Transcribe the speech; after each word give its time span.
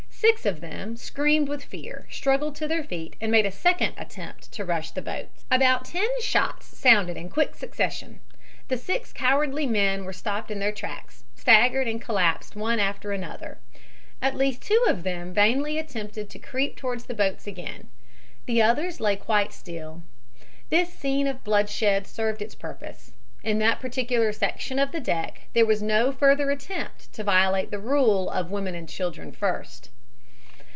Six 0.21 0.45
of 0.45 0.61
them, 0.61 0.97
screamed 0.97 1.49
with 1.49 1.63
fear, 1.65 2.05
struggled 2.11 2.53
to 2.57 2.67
their 2.67 2.83
feet 2.83 3.15
and 3.19 3.31
made 3.31 3.47
a 3.47 3.51
second 3.51 3.93
attempt 3.97 4.51
to 4.51 4.63
rush 4.63 4.89
to 4.89 4.95
the 4.95 5.01
boats. 5.01 5.45
About 5.49 5.83
ten 5.83 6.07
shots 6.21 6.67
sounded 6.67 7.17
in 7.17 7.27
quick 7.27 7.55
succession. 7.55 8.19
The 8.67 8.77
six 8.77 9.11
cowardly 9.13 9.65
men 9.65 10.05
were 10.05 10.13
stopped 10.13 10.51
in 10.51 10.59
their 10.59 10.71
tracks, 10.71 11.23
staggered 11.33 11.87
and 11.87 11.99
collapsed 11.99 12.55
one 12.55 12.79
after 12.79 13.11
another. 13.11 13.57
At 14.21 14.35
least 14.35 14.61
two 14.61 14.79
of 14.87 15.01
them 15.01 15.33
vainly 15.33 15.79
attempted 15.79 16.29
to 16.29 16.37
creep 16.37 16.75
toward 16.75 16.99
the 16.99 17.15
boats 17.15 17.47
again. 17.47 17.87
The 18.45 18.61
others 18.61 18.99
lay 18.99 19.15
quite 19.15 19.51
still. 19.51 20.03
This 20.69 20.93
scene 20.93 21.25
of 21.25 21.43
bloodshed 21.43 22.05
served 22.05 22.43
its 22.43 22.53
purpose. 22.53 23.11
In 23.43 23.57
that 23.57 23.79
particular 23.79 24.31
section 24.33 24.77
of 24.77 24.91
the 24.91 25.01
deck 25.01 25.47
there 25.53 25.65
was 25.65 25.81
no 25.81 26.11
further 26.11 26.51
attempt 26.51 27.11
to 27.13 27.23
violate 27.23 27.71
the 27.71 27.79
rule 27.79 28.29
of 28.29 28.51
"women 28.51 28.75
and 28.75 28.87
children 28.87 29.31
first." 29.31 29.89